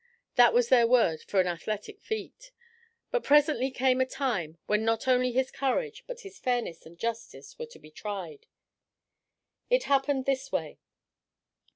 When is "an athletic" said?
1.39-2.01